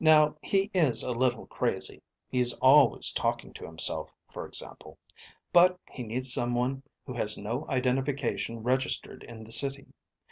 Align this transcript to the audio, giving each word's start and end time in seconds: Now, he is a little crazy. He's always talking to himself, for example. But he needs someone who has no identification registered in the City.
Now, 0.00 0.34
he 0.42 0.72
is 0.74 1.04
a 1.04 1.12
little 1.12 1.46
crazy. 1.46 2.02
He's 2.28 2.52
always 2.58 3.12
talking 3.12 3.52
to 3.52 3.64
himself, 3.64 4.12
for 4.28 4.44
example. 4.44 4.98
But 5.52 5.78
he 5.92 6.02
needs 6.02 6.34
someone 6.34 6.82
who 7.06 7.14
has 7.14 7.38
no 7.38 7.64
identification 7.68 8.64
registered 8.64 9.22
in 9.22 9.44
the 9.44 9.52
City. 9.52 9.86